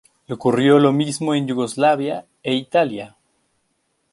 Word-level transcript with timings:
Le 0.27 0.33
ocurrió 0.33 0.79
lo 0.79 0.91
mismo 0.91 1.35
en 1.35 1.45
Yugoslavia 1.47 2.25
e 2.41 2.55
Italia. 2.55 3.15